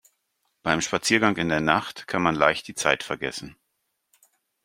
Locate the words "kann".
2.07-2.23